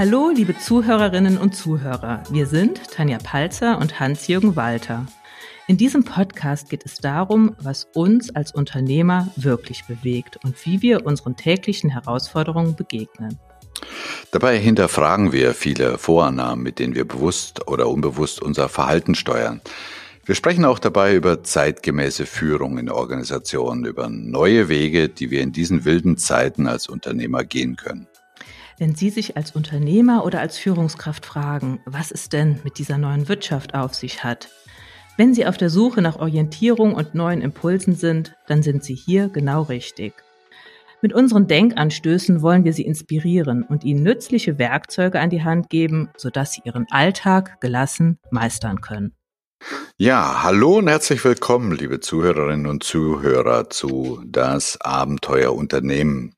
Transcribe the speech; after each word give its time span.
Hallo, 0.00 0.30
liebe 0.34 0.56
Zuhörerinnen 0.56 1.36
und 1.36 1.54
Zuhörer. 1.54 2.22
Wir 2.30 2.46
sind 2.46 2.90
Tanja 2.90 3.18
Palzer 3.18 3.76
und 3.76 4.00
Hans-Jürgen 4.00 4.56
Walter. 4.56 5.04
In 5.66 5.76
diesem 5.76 6.04
Podcast 6.04 6.70
geht 6.70 6.86
es 6.86 6.94
darum, 6.94 7.54
was 7.60 7.86
uns 7.92 8.34
als 8.34 8.50
Unternehmer 8.50 9.28
wirklich 9.36 9.84
bewegt 9.84 10.38
und 10.42 10.54
wie 10.64 10.80
wir 10.80 11.04
unseren 11.04 11.36
täglichen 11.36 11.90
Herausforderungen 11.90 12.76
begegnen. 12.76 13.38
Dabei 14.30 14.58
hinterfragen 14.58 15.32
wir 15.32 15.52
viele 15.52 15.98
Vorannahmen, 15.98 16.62
mit 16.62 16.78
denen 16.78 16.94
wir 16.94 17.06
bewusst 17.06 17.68
oder 17.68 17.86
unbewusst 17.86 18.40
unser 18.40 18.70
Verhalten 18.70 19.14
steuern. 19.14 19.60
Wir 20.24 20.34
sprechen 20.34 20.64
auch 20.64 20.78
dabei 20.78 21.14
über 21.14 21.42
zeitgemäße 21.42 22.24
Führung 22.24 22.78
in 22.78 22.88
Organisationen, 22.88 23.84
über 23.84 24.08
neue 24.08 24.70
Wege, 24.70 25.10
die 25.10 25.30
wir 25.30 25.42
in 25.42 25.52
diesen 25.52 25.84
wilden 25.84 26.16
Zeiten 26.16 26.68
als 26.68 26.88
Unternehmer 26.88 27.44
gehen 27.44 27.76
können. 27.76 28.06
Wenn 28.80 28.94
Sie 28.94 29.10
sich 29.10 29.36
als 29.36 29.50
Unternehmer 29.50 30.24
oder 30.24 30.40
als 30.40 30.56
Führungskraft 30.56 31.26
fragen, 31.26 31.82
was 31.84 32.10
es 32.10 32.30
denn 32.30 32.60
mit 32.64 32.78
dieser 32.78 32.96
neuen 32.96 33.28
Wirtschaft 33.28 33.74
auf 33.74 33.92
sich 33.92 34.24
hat, 34.24 34.48
wenn 35.18 35.34
Sie 35.34 35.44
auf 35.44 35.58
der 35.58 35.68
Suche 35.68 36.00
nach 36.00 36.16
Orientierung 36.16 36.94
und 36.94 37.14
neuen 37.14 37.42
Impulsen 37.42 37.94
sind, 37.94 38.36
dann 38.46 38.62
sind 38.62 38.82
Sie 38.82 38.94
hier 38.94 39.28
genau 39.28 39.64
richtig. 39.64 40.14
Mit 41.02 41.12
unseren 41.12 41.46
Denkanstößen 41.46 42.40
wollen 42.40 42.64
wir 42.64 42.72
Sie 42.72 42.86
inspirieren 42.86 43.64
und 43.64 43.84
Ihnen 43.84 44.02
nützliche 44.02 44.58
Werkzeuge 44.58 45.20
an 45.20 45.28
die 45.28 45.44
Hand 45.44 45.68
geben, 45.68 46.08
sodass 46.16 46.54
Sie 46.54 46.62
Ihren 46.64 46.86
Alltag 46.90 47.60
gelassen 47.60 48.18
meistern 48.30 48.80
können. 48.80 49.12
Ja, 49.98 50.42
hallo 50.42 50.78
und 50.78 50.88
herzlich 50.88 51.22
willkommen, 51.22 51.72
liebe 51.72 52.00
Zuhörerinnen 52.00 52.66
und 52.66 52.82
Zuhörer 52.82 53.68
zu 53.68 54.22
Das 54.24 54.80
Abenteuer 54.80 55.54
Unternehmen. 55.54 56.34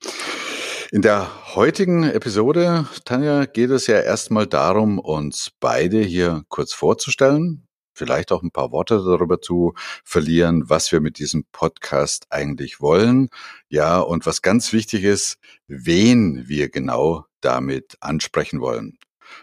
In 0.92 1.00
der 1.00 1.56
heutigen 1.56 2.04
Episode, 2.04 2.86
Tanja, 3.06 3.46
geht 3.46 3.70
es 3.70 3.86
ja 3.86 3.98
erstmal 3.98 4.46
darum, 4.46 4.98
uns 4.98 5.50
beide 5.58 6.00
hier 6.00 6.44
kurz 6.48 6.74
vorzustellen 6.74 7.66
vielleicht 7.94 8.32
auch 8.32 8.42
ein 8.42 8.50
paar 8.50 8.72
Worte 8.72 8.96
darüber 8.96 9.40
zu 9.40 9.74
verlieren, 10.04 10.68
was 10.68 10.92
wir 10.92 11.00
mit 11.00 11.18
diesem 11.18 11.44
Podcast 11.52 12.26
eigentlich 12.30 12.80
wollen. 12.80 13.28
Ja, 13.68 14.00
und 14.00 14.26
was 14.26 14.42
ganz 14.42 14.72
wichtig 14.72 15.04
ist, 15.04 15.38
wen 15.66 16.48
wir 16.48 16.70
genau 16.70 17.26
damit 17.40 17.96
ansprechen 18.00 18.60
wollen. 18.60 18.98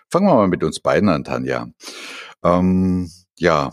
Fangen 0.10 0.28
wir 0.28 0.36
mal 0.36 0.48
mit 0.48 0.64
uns 0.64 0.80
beiden 0.80 1.10
an, 1.10 1.24
Tanja. 1.24 1.68
Ähm, 2.44 3.12
ja, 3.38 3.72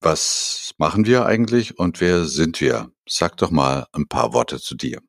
was 0.00 0.72
machen 0.78 1.06
wir 1.06 1.26
eigentlich 1.26 1.78
und 1.78 2.00
wer 2.00 2.24
sind 2.24 2.60
wir? 2.60 2.90
Sag 3.08 3.36
doch 3.36 3.50
mal 3.50 3.86
ein 3.92 4.08
paar 4.08 4.32
Worte 4.32 4.60
zu 4.60 4.74
dir. 4.74 5.00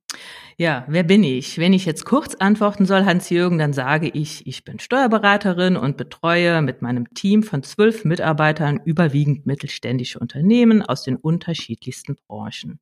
Ja, 0.57 0.85
wer 0.87 1.03
bin 1.03 1.23
ich? 1.23 1.57
Wenn 1.57 1.73
ich 1.73 1.85
jetzt 1.85 2.05
kurz 2.05 2.35
antworten 2.35 2.85
soll, 2.85 3.05
Hans-Jürgen, 3.05 3.57
dann 3.57 3.73
sage 3.73 4.09
ich, 4.09 4.45
ich 4.45 4.63
bin 4.63 4.79
Steuerberaterin 4.79 5.75
und 5.75 5.97
betreue 5.97 6.61
mit 6.61 6.81
meinem 6.81 7.11
Team 7.15 7.41
von 7.41 7.63
zwölf 7.63 8.05
Mitarbeitern 8.05 8.79
überwiegend 8.85 9.47
mittelständische 9.47 10.19
Unternehmen 10.19 10.83
aus 10.83 11.03
den 11.03 11.15
unterschiedlichsten 11.15 12.17
Branchen. 12.27 12.79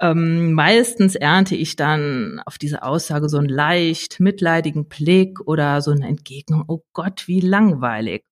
Ähm, 0.00 0.52
meistens 0.52 1.14
ernte 1.14 1.54
ich 1.54 1.76
dann 1.76 2.40
auf 2.44 2.58
diese 2.58 2.82
Aussage 2.82 3.28
so 3.28 3.38
einen 3.38 3.48
leicht 3.48 4.18
mitleidigen 4.18 4.86
Blick 4.88 5.40
oder 5.46 5.82
so 5.82 5.92
eine 5.92 6.08
Entgegnung, 6.08 6.64
oh 6.66 6.80
Gott, 6.92 7.28
wie 7.28 7.40
langweilig. 7.40 8.24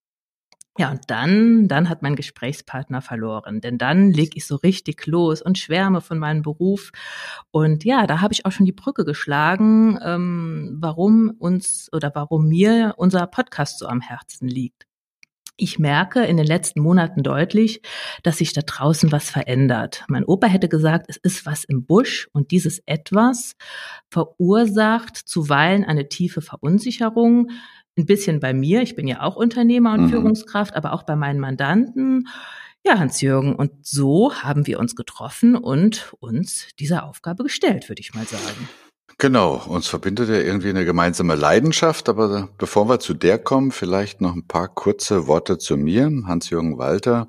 Ja, 0.78 0.92
und 0.92 1.00
dann, 1.08 1.66
dann 1.66 1.88
hat 1.88 2.02
mein 2.02 2.14
Gesprächspartner 2.14 3.02
verloren, 3.02 3.60
denn 3.60 3.78
dann 3.78 4.12
leg 4.12 4.36
ich 4.36 4.46
so 4.46 4.54
richtig 4.54 5.06
los 5.06 5.42
und 5.42 5.58
schwärme 5.58 6.00
von 6.00 6.20
meinem 6.20 6.42
Beruf. 6.42 6.92
Und 7.50 7.84
ja, 7.84 8.06
da 8.06 8.20
habe 8.20 8.32
ich 8.32 8.46
auch 8.46 8.52
schon 8.52 8.64
die 8.64 8.72
Brücke 8.72 9.04
geschlagen, 9.04 9.98
ähm, 10.04 10.76
warum 10.80 11.30
uns 11.36 11.88
oder 11.92 12.12
warum 12.14 12.46
mir 12.46 12.94
unser 12.96 13.26
Podcast 13.26 13.80
so 13.80 13.88
am 13.88 14.00
Herzen 14.00 14.46
liegt. 14.46 14.87
Ich 15.60 15.80
merke 15.80 16.24
in 16.24 16.36
den 16.36 16.46
letzten 16.46 16.80
Monaten 16.80 17.24
deutlich, 17.24 17.82
dass 18.22 18.38
sich 18.38 18.52
da 18.52 18.60
draußen 18.60 19.10
was 19.10 19.28
verändert. 19.28 20.04
Mein 20.06 20.24
Opa 20.24 20.46
hätte 20.46 20.68
gesagt, 20.68 21.06
es 21.08 21.16
ist 21.16 21.46
was 21.46 21.64
im 21.64 21.84
Busch 21.84 22.28
und 22.32 22.52
dieses 22.52 22.80
etwas 22.86 23.56
verursacht 24.08 25.16
zuweilen 25.16 25.82
eine 25.82 26.08
tiefe 26.08 26.42
Verunsicherung, 26.42 27.50
ein 27.98 28.06
bisschen 28.06 28.38
bei 28.38 28.54
mir, 28.54 28.82
ich 28.82 28.94
bin 28.94 29.08
ja 29.08 29.22
auch 29.22 29.34
Unternehmer 29.34 29.94
und 29.94 30.02
mhm. 30.02 30.10
Führungskraft, 30.10 30.76
aber 30.76 30.92
auch 30.92 31.02
bei 31.02 31.16
meinen 31.16 31.40
Mandanten. 31.40 32.28
Ja, 32.86 33.00
Hans-Jürgen, 33.00 33.56
und 33.56 33.84
so 33.84 34.32
haben 34.32 34.68
wir 34.68 34.78
uns 34.78 34.94
getroffen 34.94 35.56
und 35.56 36.14
uns 36.20 36.68
dieser 36.78 37.04
Aufgabe 37.04 37.42
gestellt, 37.42 37.88
würde 37.88 38.00
ich 38.00 38.14
mal 38.14 38.26
sagen. 38.26 38.68
Genau, 39.20 39.60
uns 39.66 39.88
verbindet 39.88 40.28
ja 40.28 40.36
irgendwie 40.36 40.68
eine 40.68 40.84
gemeinsame 40.84 41.34
Leidenschaft, 41.34 42.08
aber 42.08 42.48
bevor 42.56 42.88
wir 42.88 43.00
zu 43.00 43.14
der 43.14 43.36
kommen, 43.40 43.72
vielleicht 43.72 44.20
noch 44.20 44.32
ein 44.32 44.46
paar 44.46 44.68
kurze 44.68 45.26
Worte 45.26 45.58
zu 45.58 45.76
mir, 45.76 46.08
Hans-Jürgen 46.24 46.78
Walter. 46.78 47.26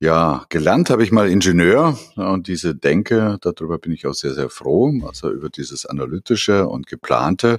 Ja, 0.00 0.46
gelernt 0.48 0.90
habe 0.90 1.02
ich 1.02 1.10
mal 1.10 1.28
Ingenieur 1.28 1.98
und 2.14 2.46
diese 2.46 2.76
Denke, 2.76 3.36
darüber 3.40 3.78
bin 3.78 3.90
ich 3.90 4.06
auch 4.06 4.14
sehr, 4.14 4.32
sehr 4.32 4.48
froh, 4.48 4.92
also 5.04 5.28
über 5.28 5.48
dieses 5.48 5.86
analytische 5.86 6.68
und 6.68 6.86
geplante. 6.86 7.58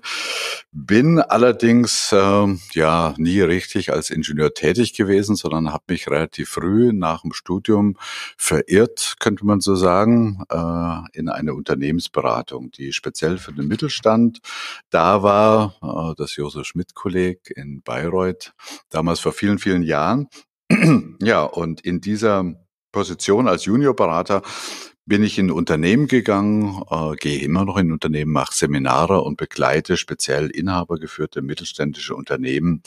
Bin 0.71 1.19
allerdings 1.19 2.13
äh, 2.13 2.47
ja 2.71 3.13
nie 3.17 3.41
richtig 3.41 3.91
als 3.91 4.09
Ingenieur 4.09 4.53
tätig 4.53 4.93
gewesen, 4.93 5.35
sondern 5.35 5.73
habe 5.73 5.83
mich 5.89 6.09
relativ 6.09 6.51
früh 6.51 6.93
nach 6.93 7.23
dem 7.23 7.33
Studium 7.33 7.97
verirrt, 8.37 9.15
könnte 9.19 9.45
man 9.45 9.59
so 9.59 9.75
sagen, 9.75 10.41
äh, 10.49 11.19
in 11.19 11.27
eine 11.27 11.53
Unternehmensberatung, 11.53 12.71
die 12.71 12.93
speziell 12.93 13.37
für 13.37 13.51
den 13.51 13.67
Mittelstand 13.67 14.39
da 14.89 15.23
war, 15.23 15.75
äh, 15.83 16.15
das 16.15 16.37
Josef 16.37 16.67
Schmidt-Kolleg 16.67 17.51
in 17.57 17.81
Bayreuth, 17.81 18.53
damals 18.89 19.19
vor 19.19 19.33
vielen, 19.33 19.59
vielen 19.59 19.83
Jahren. 19.83 20.29
Ja, 21.21 21.43
und 21.43 21.81
in 21.81 22.01
dieser 22.01 22.55
Position 22.91 23.47
als 23.47 23.65
Juniorberater 23.65 24.41
bin 25.05 25.23
ich 25.23 25.39
in 25.39 25.49
Unternehmen 25.49 26.07
gegangen, 26.07 26.83
äh, 26.89 27.15
gehe 27.15 27.41
immer 27.41 27.65
noch 27.65 27.77
in 27.77 27.91
Unternehmen, 27.91 28.31
mache 28.31 28.53
Seminare 28.53 29.21
und 29.21 29.37
begleite 29.37 29.97
speziell 29.97 30.51
inhabergeführte 30.51 31.41
mittelständische 31.41 32.15
Unternehmen 32.15 32.83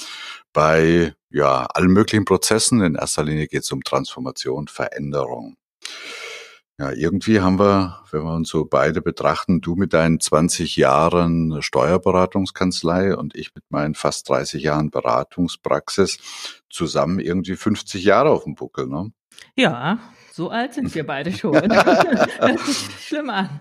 bei 0.52 1.14
ja 1.30 1.66
allen 1.66 1.90
möglichen 1.92 2.24
Prozessen. 2.24 2.80
In 2.80 2.94
erster 2.94 3.24
Linie 3.24 3.48
geht 3.48 3.64
es 3.64 3.72
um 3.72 3.82
Transformation, 3.82 4.68
Veränderung. 4.68 5.56
Ja, 6.78 6.90
irgendwie 6.90 7.40
haben 7.40 7.58
wir, 7.58 8.02
wenn 8.10 8.22
wir 8.22 8.34
uns 8.34 8.48
so 8.48 8.64
beide 8.64 9.02
betrachten, 9.02 9.60
du 9.60 9.74
mit 9.74 9.92
deinen 9.92 10.20
20 10.20 10.76
Jahren 10.76 11.60
Steuerberatungskanzlei 11.60 13.14
und 13.14 13.34
ich 13.36 13.54
mit 13.54 13.64
meinen 13.70 13.94
fast 13.94 14.28
30 14.28 14.62
Jahren 14.62 14.90
Beratungspraxis 14.90 16.18
zusammen 16.70 17.20
irgendwie 17.20 17.56
50 17.56 18.02
Jahre 18.02 18.30
auf 18.30 18.44
dem 18.44 18.54
Buckel, 18.54 18.86
ne? 18.86 19.12
Ja, 19.54 19.98
so 20.32 20.48
alt 20.48 20.74
sind 20.74 20.94
wir 20.94 21.06
beide 21.06 21.32
schon. 21.36 21.52
das 21.52 22.68
ist 22.68 22.92
schlimm 23.00 23.30
an. 23.30 23.60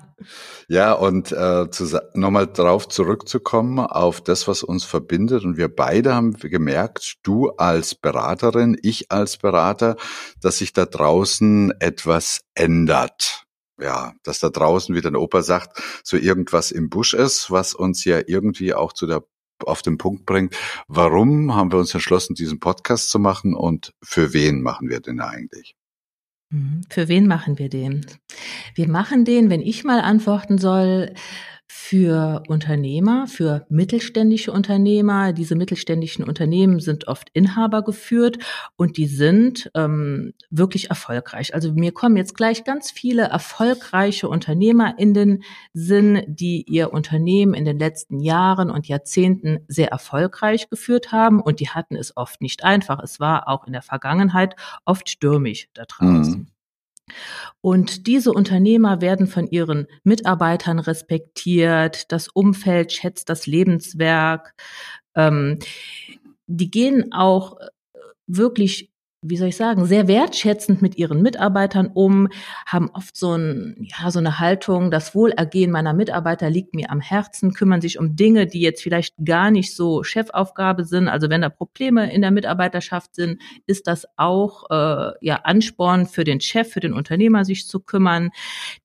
Ja, 0.67 0.93
und 0.93 1.31
äh, 1.31 1.67
nochmal 2.13 2.47
drauf 2.47 2.87
zurückzukommen 2.87 3.79
auf 3.79 4.21
das, 4.21 4.47
was 4.47 4.63
uns 4.63 4.83
verbindet. 4.83 5.43
Und 5.43 5.57
wir 5.57 5.73
beide 5.73 6.13
haben 6.13 6.33
gemerkt, 6.37 7.17
du 7.23 7.49
als 7.51 7.95
Beraterin, 7.95 8.77
ich 8.81 9.11
als 9.11 9.37
Berater, 9.37 9.97
dass 10.39 10.59
sich 10.59 10.73
da 10.73 10.85
draußen 10.85 11.73
etwas 11.79 12.41
ändert. 12.53 13.43
Ja, 13.79 14.13
dass 14.23 14.39
da 14.39 14.49
draußen, 14.49 14.95
wie 14.95 15.01
dein 15.01 15.15
Opa 15.15 15.41
sagt, 15.41 15.81
so 16.03 16.15
irgendwas 16.15 16.71
im 16.71 16.89
Busch 16.89 17.15
ist, 17.15 17.49
was 17.49 17.73
uns 17.73 18.05
ja 18.05 18.21
irgendwie 18.27 18.73
auch 18.73 18.93
zu 18.93 19.07
der 19.07 19.23
auf 19.65 19.81
den 19.81 19.97
Punkt 19.97 20.25
bringt. 20.25 20.55
Warum 20.87 21.55
haben 21.55 21.71
wir 21.71 21.79
uns 21.79 21.93
entschlossen, 21.93 22.33
diesen 22.33 22.59
Podcast 22.59 23.09
zu 23.09 23.19
machen 23.19 23.53
und 23.53 23.93
für 24.03 24.33
wen 24.33 24.61
machen 24.61 24.89
wir 24.89 25.01
den 25.01 25.19
eigentlich? 25.19 25.75
Für 26.89 27.07
wen 27.07 27.27
machen 27.27 27.59
wir 27.59 27.69
den? 27.69 28.05
Wir 28.75 28.89
machen 28.89 29.23
den, 29.23 29.49
wenn 29.49 29.61
ich 29.61 29.83
mal 29.83 30.01
antworten 30.01 30.57
soll, 30.57 31.13
für 31.73 32.43
Unternehmer, 32.49 33.27
für 33.27 33.65
mittelständische 33.69 34.51
Unternehmer. 34.51 35.31
Diese 35.31 35.55
mittelständischen 35.55 36.25
Unternehmen 36.25 36.81
sind 36.81 37.07
oft 37.07 37.29
Inhaber 37.31 37.81
geführt 37.81 38.39
und 38.75 38.97
die 38.97 39.07
sind 39.07 39.71
ähm, 39.73 40.33
wirklich 40.49 40.89
erfolgreich. 40.89 41.55
Also 41.55 41.71
mir 41.71 41.93
kommen 41.93 42.17
jetzt 42.17 42.35
gleich 42.35 42.65
ganz 42.65 42.91
viele 42.91 43.23
erfolgreiche 43.23 44.27
Unternehmer 44.27 44.99
in 44.99 45.13
den 45.13 45.43
Sinn, 45.73 46.23
die 46.27 46.65
ihr 46.67 46.91
Unternehmen 46.91 47.53
in 47.53 47.63
den 47.63 47.79
letzten 47.79 48.19
Jahren 48.19 48.69
und 48.69 48.89
Jahrzehnten 48.89 49.59
sehr 49.69 49.91
erfolgreich 49.91 50.69
geführt 50.69 51.13
haben 51.13 51.41
und 51.41 51.61
die 51.61 51.69
hatten 51.69 51.95
es 51.95 52.17
oft 52.17 52.41
nicht 52.41 52.65
einfach. 52.65 52.99
Es 53.01 53.21
war 53.21 53.47
auch 53.47 53.65
in 53.65 53.71
der 53.71 53.81
Vergangenheit 53.81 54.55
oft 54.83 55.07
stürmisch 55.07 55.69
da 55.73 55.85
draußen. 55.85 56.33
Mhm. 56.33 56.47
Und 57.61 58.07
diese 58.07 58.31
Unternehmer 58.31 59.01
werden 59.01 59.27
von 59.27 59.47
ihren 59.47 59.87
Mitarbeitern 60.03 60.79
respektiert, 60.79 62.11
das 62.11 62.27
Umfeld 62.27 62.91
schätzt 62.91 63.29
das 63.29 63.47
Lebenswerk. 63.47 64.53
Ähm, 65.15 65.59
die 66.47 66.71
gehen 66.71 67.11
auch 67.13 67.59
äh, 67.59 67.65
wirklich 68.27 68.90
wie 69.23 69.37
soll 69.37 69.49
ich 69.49 69.55
sagen, 69.55 69.85
sehr 69.85 70.07
wertschätzend 70.07 70.81
mit 70.81 70.97
ihren 70.97 71.21
Mitarbeitern 71.21 71.91
um, 71.93 72.27
haben 72.65 72.89
oft 72.91 73.15
so, 73.15 73.35
ein, 73.35 73.75
ja, 73.79 74.09
so 74.09 74.17
eine 74.17 74.39
Haltung, 74.39 74.89
das 74.89 75.13
Wohlergehen 75.13 75.69
meiner 75.69 75.93
Mitarbeiter 75.93 76.49
liegt 76.49 76.73
mir 76.73 76.89
am 76.89 77.01
Herzen, 77.01 77.53
kümmern 77.53 77.81
sich 77.81 77.99
um 77.99 78.15
Dinge, 78.15 78.47
die 78.47 78.61
jetzt 78.61 78.81
vielleicht 78.81 79.13
gar 79.23 79.51
nicht 79.51 79.75
so 79.75 80.01
Chefaufgabe 80.01 80.85
sind. 80.85 81.07
Also 81.07 81.29
wenn 81.29 81.41
da 81.41 81.49
Probleme 81.49 82.11
in 82.11 82.21
der 82.21 82.31
Mitarbeiterschaft 82.31 83.13
sind, 83.13 83.39
ist 83.67 83.85
das 83.85 84.07
auch 84.17 84.69
äh, 84.71 85.11
ja 85.21 85.35
Ansporn 85.43 86.07
für 86.07 86.23
den 86.23 86.41
Chef, 86.41 86.71
für 86.71 86.79
den 86.79 86.93
Unternehmer, 86.93 87.45
sich 87.45 87.67
zu 87.67 87.79
kümmern. 87.79 88.31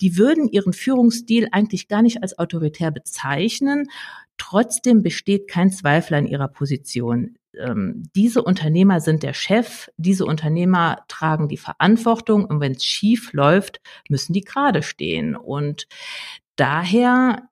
Die 0.02 0.18
würden 0.18 0.48
ihren 0.48 0.74
Führungsstil 0.74 1.48
eigentlich 1.50 1.88
gar 1.88 2.02
nicht 2.02 2.22
als 2.22 2.38
autoritär 2.38 2.90
bezeichnen. 2.90 3.88
Trotzdem 4.36 5.02
besteht 5.02 5.48
kein 5.48 5.70
Zweifel 5.70 6.12
an 6.14 6.26
ihrer 6.26 6.48
Position 6.48 7.36
ähm, 7.58 8.04
diese 8.14 8.42
Unternehmer 8.42 9.00
sind 9.00 9.22
der 9.22 9.34
Chef, 9.34 9.88
diese 9.96 10.24
Unternehmer 10.24 11.04
tragen 11.08 11.48
die 11.48 11.56
Verantwortung 11.56 12.44
und 12.44 12.60
wenn 12.60 12.72
es 12.72 12.84
schief 12.84 13.32
läuft, 13.32 13.80
müssen 14.08 14.32
die 14.32 14.42
gerade 14.42 14.82
stehen. 14.82 15.36
Und 15.36 15.86
daher 16.56 17.48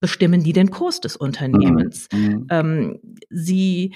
bestimmen 0.00 0.42
die 0.42 0.52
den 0.52 0.70
Kurs 0.70 1.00
des 1.00 1.16
Unternehmens. 1.16 2.08
Mhm. 2.12 2.20
mhm. 2.20 2.46
Ähm, 2.50 3.00
sie 3.28 3.94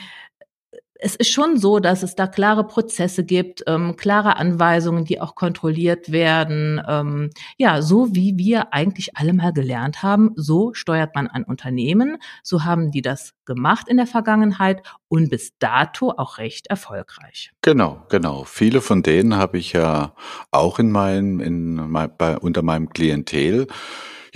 es 1.04 1.16
ist 1.16 1.30
schon 1.30 1.58
so, 1.58 1.80
dass 1.80 2.02
es 2.02 2.14
da 2.14 2.26
klare 2.26 2.66
Prozesse 2.66 3.24
gibt, 3.24 3.62
ähm, 3.66 3.94
klare 3.96 4.36
Anweisungen, 4.36 5.04
die 5.04 5.20
auch 5.20 5.34
kontrolliert 5.34 6.10
werden. 6.10 6.80
Ähm, 6.88 7.28
ja, 7.58 7.82
so 7.82 8.14
wie 8.14 8.38
wir 8.38 8.72
eigentlich 8.72 9.14
alle 9.14 9.34
mal 9.34 9.52
gelernt 9.52 10.02
haben, 10.02 10.30
so 10.34 10.72
steuert 10.72 11.14
man 11.14 11.28
ein 11.28 11.44
Unternehmen. 11.44 12.16
So 12.42 12.64
haben 12.64 12.90
die 12.90 13.02
das 13.02 13.34
gemacht 13.44 13.86
in 13.86 13.98
der 13.98 14.06
Vergangenheit 14.06 14.82
und 15.08 15.28
bis 15.28 15.52
dato 15.58 16.10
auch 16.16 16.38
recht 16.38 16.68
erfolgreich. 16.68 17.52
Genau, 17.60 18.06
genau. 18.08 18.44
Viele 18.44 18.80
von 18.80 19.02
denen 19.02 19.36
habe 19.36 19.58
ich 19.58 19.74
ja 19.74 20.14
auch 20.52 20.78
in 20.78 20.90
meinem, 20.90 21.38
in 21.40 21.74
mein, 21.90 22.10
bei, 22.16 22.38
unter 22.38 22.62
meinem 22.62 22.88
Klientel. 22.88 23.66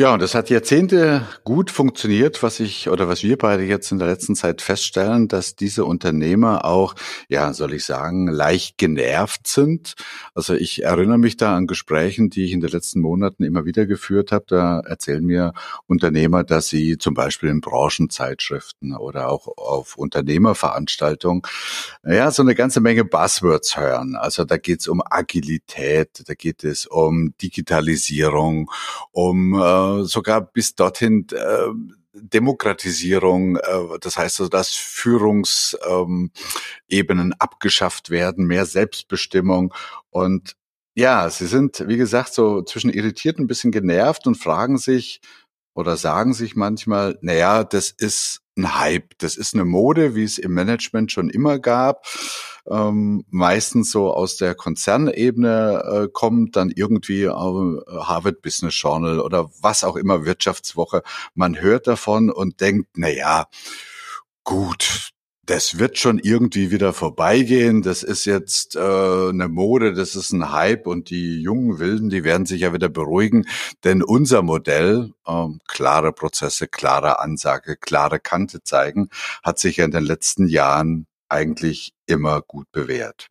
Ja, 0.00 0.14
und 0.14 0.22
das 0.22 0.36
hat 0.36 0.48
Jahrzehnte 0.48 1.26
gut 1.42 1.72
funktioniert, 1.72 2.44
was 2.44 2.60
ich 2.60 2.88
oder 2.88 3.08
was 3.08 3.24
wir 3.24 3.36
beide 3.36 3.64
jetzt 3.64 3.90
in 3.90 3.98
der 3.98 4.06
letzten 4.06 4.36
Zeit 4.36 4.62
feststellen, 4.62 5.26
dass 5.26 5.56
diese 5.56 5.84
Unternehmer 5.84 6.64
auch, 6.64 6.94
ja, 7.28 7.52
soll 7.52 7.74
ich 7.74 7.84
sagen, 7.84 8.28
leicht 8.28 8.78
genervt 8.78 9.48
sind. 9.48 9.94
Also 10.34 10.54
ich 10.54 10.84
erinnere 10.84 11.18
mich 11.18 11.36
da 11.36 11.56
an 11.56 11.66
Gesprächen, 11.66 12.30
die 12.30 12.44
ich 12.44 12.52
in 12.52 12.60
den 12.60 12.70
letzten 12.70 13.00
Monaten 13.00 13.42
immer 13.42 13.64
wieder 13.64 13.86
geführt 13.86 14.30
habe. 14.30 14.44
Da 14.46 14.78
erzählen 14.86 15.24
mir 15.24 15.52
Unternehmer, 15.88 16.44
dass 16.44 16.68
sie 16.68 16.96
zum 16.96 17.14
Beispiel 17.14 17.48
in 17.48 17.60
Branchenzeitschriften 17.60 18.94
oder 18.96 19.28
auch 19.28 19.48
auf 19.56 19.96
Unternehmerveranstaltungen, 19.96 21.42
ja, 22.04 22.30
so 22.30 22.42
eine 22.42 22.54
ganze 22.54 22.78
Menge 22.78 23.04
Buzzwords 23.04 23.76
hören. 23.76 24.14
Also 24.14 24.44
da 24.44 24.58
geht 24.58 24.78
es 24.78 24.86
um 24.86 25.02
Agilität, 25.04 26.22
da 26.24 26.34
geht 26.34 26.62
es 26.62 26.86
um 26.86 27.34
Digitalisierung, 27.42 28.70
um 29.10 29.54
äh, 29.60 29.87
sogar 30.04 30.40
bis 30.40 30.74
dorthin 30.74 31.26
äh, 31.32 31.68
Demokratisierung, 32.12 33.56
äh, 33.56 33.98
das 34.00 34.16
heißt 34.16 34.40
also, 34.40 34.48
dass 34.48 34.70
Führungsebenen 34.74 36.30
ähm, 36.98 37.34
abgeschafft 37.38 38.10
werden, 38.10 38.46
mehr 38.46 38.66
Selbstbestimmung. 38.66 39.74
Und 40.10 40.54
ja, 40.94 41.30
sie 41.30 41.46
sind, 41.46 41.84
wie 41.86 41.96
gesagt, 41.96 42.34
so 42.34 42.62
zwischen 42.62 42.90
irritiert 42.90 43.38
ein 43.38 43.46
bisschen 43.46 43.70
genervt 43.70 44.26
und 44.26 44.34
fragen 44.34 44.78
sich 44.78 45.20
oder 45.74 45.96
sagen 45.96 46.34
sich 46.34 46.56
manchmal, 46.56 47.18
naja, 47.20 47.62
das 47.62 47.90
ist 47.90 48.40
ein 48.58 48.78
Hype, 48.78 49.16
das 49.18 49.36
ist 49.36 49.54
eine 49.54 49.64
Mode, 49.64 50.14
wie 50.14 50.24
es 50.24 50.38
im 50.38 50.52
Management 50.52 51.12
schon 51.12 51.30
immer 51.30 51.58
gab 51.58 52.04
ähm, 52.70 53.24
meistens 53.30 53.90
so 53.90 54.12
aus 54.12 54.36
der 54.36 54.54
Konzernebene 54.54 55.82
äh, 55.84 56.08
kommt, 56.12 56.56
dann 56.56 56.70
irgendwie 56.70 57.22
äh, 57.24 57.30
Harvard 57.30 58.42
Business 58.42 58.80
Journal 58.80 59.20
oder 59.20 59.50
was 59.60 59.84
auch 59.84 59.96
immer, 59.96 60.24
Wirtschaftswoche. 60.24 61.02
Man 61.34 61.60
hört 61.60 61.86
davon 61.86 62.30
und 62.30 62.60
denkt, 62.60 62.88
na 62.94 63.08
ja, 63.08 63.46
gut, 64.44 65.10
das 65.48 65.78
wird 65.78 65.96
schon 65.98 66.18
irgendwie 66.18 66.70
wieder 66.70 66.92
vorbeigehen. 66.92 67.80
Das 67.80 68.02
ist 68.02 68.26
jetzt 68.26 68.76
äh, 68.76 68.80
eine 68.80 69.48
Mode, 69.48 69.94
das 69.94 70.14
ist 70.14 70.30
ein 70.32 70.52
Hype 70.52 70.86
und 70.86 71.08
die 71.08 71.40
jungen 71.40 71.78
Wilden, 71.78 72.10
die 72.10 72.22
werden 72.22 72.44
sich 72.44 72.60
ja 72.60 72.74
wieder 72.74 72.90
beruhigen, 72.90 73.46
denn 73.82 74.02
unser 74.02 74.42
Modell, 74.42 75.14
ähm, 75.26 75.60
klare 75.66 76.12
Prozesse, 76.12 76.68
klare 76.68 77.20
Ansage, 77.20 77.76
klare 77.76 78.20
Kante 78.20 78.62
zeigen, 78.62 79.08
hat 79.42 79.58
sich 79.58 79.78
ja 79.78 79.86
in 79.86 79.90
den 79.90 80.04
letzten 80.04 80.48
Jahren 80.48 81.06
eigentlich 81.30 81.94
immer 82.06 82.42
gut 82.42 82.70
bewährt. 82.70 83.28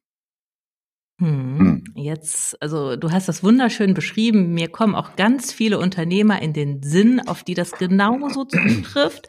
Hm. 1.19 1.59
hm. 1.59 1.83
Jetzt, 1.95 2.59
also 2.61 2.95
du 2.95 3.11
hast 3.11 3.27
das 3.27 3.43
wunderschön 3.43 3.93
beschrieben. 3.93 4.53
Mir 4.53 4.69
kommen 4.69 4.95
auch 4.95 5.15
ganz 5.15 5.51
viele 5.51 5.77
Unternehmer 5.77 6.41
in 6.41 6.53
den 6.53 6.81
Sinn, 6.81 7.19
auf 7.27 7.43
die 7.43 7.53
das 7.53 7.73
genauso 7.73 8.45
zutrifft. 8.45 9.27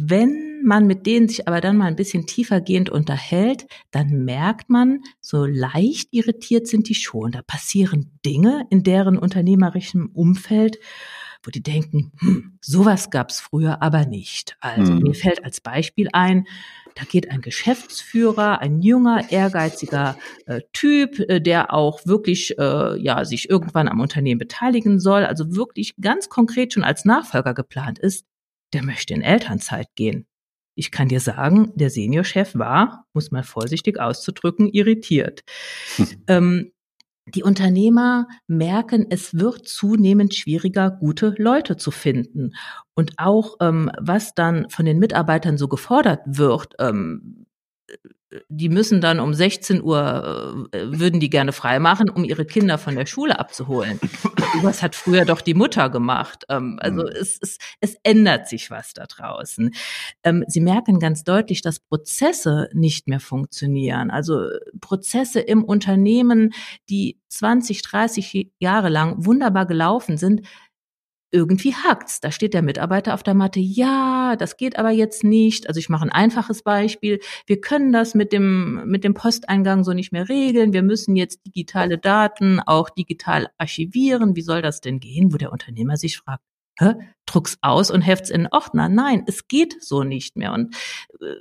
Wenn 0.00 0.62
man 0.64 0.86
mit 0.86 1.06
denen 1.06 1.28
sich 1.28 1.48
aber 1.48 1.60
dann 1.60 1.76
mal 1.76 1.86
ein 1.86 1.96
bisschen 1.96 2.26
tiefergehend 2.26 2.88
unterhält, 2.88 3.66
dann 3.90 4.24
merkt 4.24 4.70
man, 4.70 5.00
so 5.20 5.44
leicht 5.44 6.08
irritiert 6.12 6.68
sind 6.68 6.88
die 6.88 6.94
schon. 6.94 7.32
Da 7.32 7.42
passieren 7.42 8.18
Dinge 8.24 8.64
in 8.70 8.84
deren 8.84 9.18
unternehmerischem 9.18 10.10
Umfeld, 10.12 10.78
wo 11.42 11.50
die 11.50 11.62
denken, 11.62 12.12
hm, 12.18 12.58
sowas 12.60 13.10
gab's 13.10 13.40
früher 13.40 13.82
aber 13.82 14.06
nicht. 14.06 14.56
Also 14.60 14.92
hm. 14.92 15.00
mir 15.00 15.14
fällt 15.14 15.44
als 15.44 15.60
Beispiel 15.60 16.08
ein, 16.12 16.46
da 16.94 17.04
geht 17.04 17.30
ein 17.30 17.40
Geschäftsführer, 17.40 18.60
ein 18.60 18.82
junger, 18.82 19.30
ehrgeiziger 19.30 20.16
äh, 20.46 20.60
Typ, 20.72 21.18
äh, 21.20 21.40
der 21.40 21.72
auch 21.72 22.06
wirklich 22.06 22.58
äh, 22.58 23.00
ja 23.00 23.24
sich 23.24 23.50
irgendwann 23.50 23.88
am 23.88 24.00
Unternehmen 24.00 24.38
beteiligen 24.38 25.00
soll, 25.00 25.24
also 25.24 25.56
wirklich 25.56 25.94
ganz 26.00 26.28
konkret 26.28 26.72
schon 26.72 26.84
als 26.84 27.04
Nachfolger 27.04 27.54
geplant 27.54 27.98
ist. 27.98 28.27
Der 28.72 28.84
möchte 28.84 29.14
in 29.14 29.22
Elternzeit 29.22 29.88
gehen. 29.94 30.26
Ich 30.74 30.90
kann 30.92 31.08
dir 31.08 31.20
sagen, 31.20 31.72
der 31.74 31.90
Seniorchef 31.90 32.54
war, 32.54 33.06
muss 33.12 33.30
man 33.30 33.42
vorsichtig 33.42 33.98
auszudrücken, 33.98 34.68
irritiert. 34.68 35.42
Hm. 35.96 36.06
Ähm, 36.28 36.72
die 37.34 37.42
Unternehmer 37.42 38.26
merken, 38.46 39.06
es 39.10 39.34
wird 39.34 39.68
zunehmend 39.68 40.34
schwieriger, 40.34 40.90
gute 40.90 41.34
Leute 41.36 41.76
zu 41.76 41.90
finden. 41.90 42.54
Und 42.94 43.14
auch 43.18 43.56
ähm, 43.60 43.90
was 43.98 44.34
dann 44.34 44.70
von 44.70 44.86
den 44.86 44.98
Mitarbeitern 44.98 45.58
so 45.58 45.68
gefordert 45.68 46.20
wird, 46.24 46.74
ähm, 46.78 47.46
die 48.48 48.68
müssen 48.68 49.00
dann 49.00 49.20
um 49.20 49.32
16 49.32 49.82
Uhr, 49.82 50.68
äh, 50.72 50.98
würden 50.98 51.18
die 51.20 51.30
gerne 51.30 51.52
freimachen, 51.52 52.10
um 52.10 52.24
ihre 52.24 52.44
Kinder 52.44 52.76
von 52.76 52.94
der 52.94 53.06
Schule 53.06 53.38
abzuholen. 53.38 53.98
Was 54.62 54.82
hat 54.82 54.94
früher 54.94 55.24
doch 55.24 55.40
die 55.40 55.54
Mutter 55.54 55.88
gemacht. 55.88 56.44
Ähm, 56.48 56.78
also 56.80 57.02
mhm. 57.02 57.08
es, 57.08 57.38
es, 57.40 57.58
es 57.80 57.96
ändert 58.02 58.48
sich 58.48 58.70
was 58.70 58.92
da 58.92 59.06
draußen. 59.06 59.74
Ähm, 60.24 60.44
sie 60.46 60.60
merken 60.60 60.98
ganz 60.98 61.24
deutlich, 61.24 61.62
dass 61.62 61.80
Prozesse 61.80 62.68
nicht 62.72 63.08
mehr 63.08 63.20
funktionieren. 63.20 64.10
Also 64.10 64.48
Prozesse 64.80 65.40
im 65.40 65.64
Unternehmen, 65.64 66.52
die 66.90 67.18
20, 67.28 67.82
30 67.82 68.50
Jahre 68.58 68.88
lang 68.88 69.24
wunderbar 69.24 69.66
gelaufen 69.66 70.16
sind, 70.16 70.42
irgendwie 71.30 71.74
hakt's. 71.74 72.20
Da 72.20 72.30
steht 72.30 72.54
der 72.54 72.62
Mitarbeiter 72.62 73.14
auf 73.14 73.22
der 73.22 73.34
Matte, 73.34 73.60
ja, 73.60 74.36
das 74.36 74.56
geht 74.56 74.78
aber 74.78 74.90
jetzt 74.90 75.24
nicht. 75.24 75.68
Also 75.68 75.78
ich 75.78 75.88
mache 75.88 76.04
ein 76.04 76.12
einfaches 76.12 76.62
Beispiel. 76.62 77.20
Wir 77.46 77.60
können 77.60 77.92
das 77.92 78.14
mit 78.14 78.32
dem, 78.32 78.86
mit 78.86 79.04
dem 79.04 79.14
Posteingang 79.14 79.84
so 79.84 79.92
nicht 79.92 80.12
mehr 80.12 80.28
regeln. 80.28 80.72
Wir 80.72 80.82
müssen 80.82 81.16
jetzt 81.16 81.44
digitale 81.46 81.98
Daten 81.98 82.60
auch 82.60 82.90
digital 82.90 83.48
archivieren. 83.58 84.36
Wie 84.36 84.42
soll 84.42 84.62
das 84.62 84.80
denn 84.80 85.00
gehen? 85.00 85.32
Wo 85.32 85.36
der 85.36 85.52
Unternehmer 85.52 85.96
sich 85.96 86.18
fragt, 86.18 86.42
Hä? 86.78 86.94
druck's 87.26 87.58
aus 87.60 87.90
und 87.90 88.02
heft's 88.02 88.30
in 88.30 88.46
Ordner. 88.50 88.88
Nein, 88.88 89.24
es 89.26 89.48
geht 89.48 89.82
so 89.82 90.04
nicht 90.04 90.36
mehr. 90.36 90.52
Und 90.52 90.74
äh, 91.20 91.34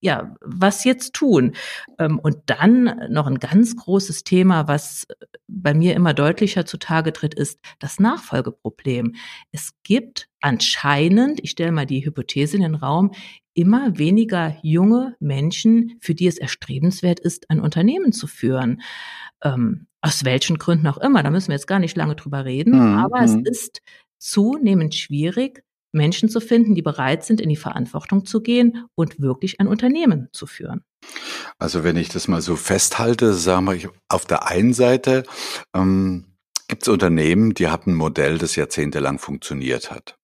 ja, 0.00 0.36
was 0.40 0.84
jetzt 0.84 1.14
tun? 1.14 1.52
Ähm, 1.98 2.18
und 2.18 2.38
dann 2.46 3.08
noch 3.10 3.26
ein 3.26 3.38
ganz 3.38 3.76
großes 3.76 4.24
Thema, 4.24 4.68
was 4.68 5.06
bei 5.48 5.74
mir 5.74 5.94
immer 5.94 6.14
deutlicher 6.14 6.66
zutage 6.66 7.12
tritt, 7.12 7.34
ist 7.34 7.58
das 7.78 7.98
Nachfolgeproblem. 7.98 9.14
Es 9.50 9.72
gibt 9.82 10.28
anscheinend, 10.40 11.40
ich 11.42 11.50
stelle 11.50 11.72
mal 11.72 11.86
die 11.86 12.04
Hypothese 12.04 12.56
in 12.56 12.62
den 12.62 12.74
Raum, 12.76 13.12
immer 13.54 13.98
weniger 13.98 14.56
junge 14.62 15.16
Menschen, 15.18 15.96
für 16.00 16.14
die 16.14 16.28
es 16.28 16.38
erstrebenswert 16.38 17.18
ist, 17.18 17.50
ein 17.50 17.60
Unternehmen 17.60 18.12
zu 18.12 18.28
führen. 18.28 18.82
Ähm, 19.42 19.88
aus 20.00 20.24
welchen 20.24 20.58
Gründen 20.58 20.86
auch 20.86 20.98
immer, 20.98 21.24
da 21.24 21.30
müssen 21.30 21.48
wir 21.48 21.56
jetzt 21.56 21.66
gar 21.66 21.80
nicht 21.80 21.96
lange 21.96 22.14
drüber 22.14 22.44
reden, 22.44 22.74
mhm. 22.74 22.98
aber 22.98 23.22
es 23.22 23.34
mhm. 23.34 23.44
ist 23.46 23.82
zunehmend 24.18 24.94
schwierig, 24.94 25.64
Menschen 25.92 26.28
zu 26.28 26.40
finden, 26.40 26.74
die 26.74 26.82
bereit 26.82 27.24
sind, 27.24 27.40
in 27.40 27.48
die 27.48 27.56
Verantwortung 27.56 28.24
zu 28.24 28.40
gehen 28.40 28.86
und 28.94 29.20
wirklich 29.20 29.60
ein 29.60 29.68
Unternehmen 29.68 30.28
zu 30.32 30.46
führen. 30.46 30.82
Also 31.58 31.84
wenn 31.84 31.96
ich 31.96 32.08
das 32.08 32.28
mal 32.28 32.40
so 32.40 32.56
festhalte, 32.56 33.32
sagen 33.34 33.66
wir, 33.66 33.90
auf 34.08 34.26
der 34.26 34.48
einen 34.48 34.74
Seite 34.74 35.24
ähm, 35.74 36.26
gibt 36.68 36.82
es 36.82 36.88
Unternehmen, 36.88 37.54
die 37.54 37.68
haben 37.68 37.92
ein 37.92 37.96
Modell, 37.96 38.38
das 38.38 38.56
jahrzehntelang 38.56 39.18
funktioniert 39.18 39.90
hat. 39.90 40.18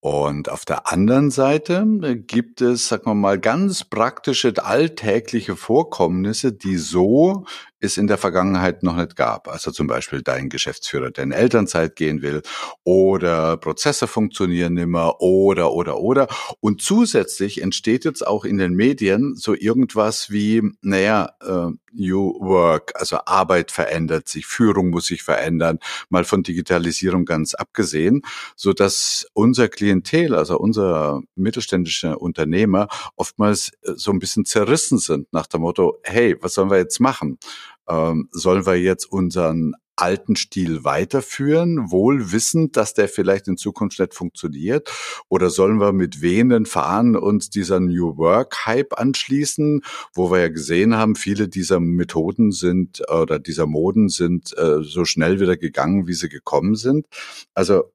Und 0.00 0.48
auf 0.48 0.64
der 0.64 0.92
anderen 0.92 1.30
Seite 1.32 1.84
gibt 2.16 2.60
es, 2.60 2.86
sagen 2.86 3.06
wir 3.06 3.14
mal, 3.14 3.38
ganz 3.38 3.82
praktische 3.82 4.52
alltägliche 4.64 5.56
Vorkommnisse, 5.56 6.52
die 6.52 6.76
so 6.76 7.44
es 7.80 7.96
in 7.96 8.06
der 8.06 8.18
Vergangenheit 8.18 8.82
noch 8.82 8.96
nicht 8.96 9.16
gab. 9.16 9.48
Also 9.48 9.70
zum 9.70 9.86
Beispiel 9.86 10.22
dein 10.22 10.48
Geschäftsführer, 10.48 11.10
der 11.10 11.24
in 11.24 11.32
Elternzeit 11.32 11.96
gehen 11.96 12.22
will 12.22 12.42
oder 12.84 13.56
Prozesse 13.56 14.06
funktionieren 14.06 14.74
nimmer 14.74 15.20
oder, 15.20 15.72
oder, 15.72 15.98
oder. 15.98 16.28
Und 16.60 16.82
zusätzlich 16.82 17.62
entsteht 17.62 18.04
jetzt 18.04 18.26
auch 18.26 18.44
in 18.44 18.58
den 18.58 18.74
Medien 18.74 19.34
so 19.36 19.54
irgendwas 19.54 20.30
wie, 20.30 20.62
naja, 20.82 21.30
äh, 21.40 21.70
New 21.92 22.38
Work, 22.40 22.92
also 22.94 23.18
Arbeit 23.24 23.70
verändert 23.70 24.28
sich, 24.28 24.46
Führung 24.46 24.90
muss 24.90 25.06
sich 25.06 25.22
verändern, 25.22 25.78
mal 26.08 26.24
von 26.24 26.42
Digitalisierung 26.42 27.24
ganz 27.24 27.54
abgesehen, 27.54 28.22
so 28.56 28.72
dass 28.72 29.26
unser 29.32 29.68
Klientel, 29.68 30.34
also 30.34 30.58
unser 30.58 31.22
mittelständische 31.34 32.18
Unternehmer 32.18 32.88
oftmals 33.16 33.72
äh, 33.82 33.92
so 33.96 34.10
ein 34.12 34.18
bisschen 34.18 34.44
zerrissen 34.44 34.98
sind 34.98 35.32
nach 35.32 35.46
dem 35.46 35.62
Motto, 35.62 35.98
hey, 36.02 36.36
was 36.40 36.54
sollen 36.54 36.70
wir 36.70 36.78
jetzt 36.78 37.00
machen? 37.00 37.38
Ähm, 37.88 38.28
sollen 38.32 38.66
wir 38.66 38.80
jetzt 38.80 39.06
unseren 39.06 39.74
alten 39.98 40.36
Stil 40.36 40.84
weiterführen, 40.84 41.90
wohl 41.90 42.32
wissend, 42.32 42.76
dass 42.76 42.94
der 42.94 43.08
vielleicht 43.08 43.48
in 43.48 43.56
Zukunft 43.56 43.98
nicht 43.98 44.14
funktioniert? 44.14 44.90
Oder 45.28 45.50
sollen 45.50 45.80
wir 45.80 45.92
mit 45.92 46.22
wehenden 46.22 46.66
Fahnen 46.66 47.16
uns 47.16 47.50
dieser 47.50 47.80
New 47.80 48.16
Work 48.16 48.66
Hype 48.66 48.98
anschließen, 48.98 49.82
wo 50.14 50.30
wir 50.30 50.40
ja 50.40 50.48
gesehen 50.48 50.96
haben, 50.96 51.16
viele 51.16 51.48
dieser 51.48 51.80
Methoden 51.80 52.52
sind 52.52 53.02
oder 53.10 53.38
dieser 53.38 53.66
Moden 53.66 54.08
sind 54.08 54.56
äh, 54.56 54.82
so 54.82 55.04
schnell 55.04 55.40
wieder 55.40 55.56
gegangen, 55.56 56.06
wie 56.06 56.14
sie 56.14 56.28
gekommen 56.28 56.76
sind? 56.76 57.06
Also 57.54 57.92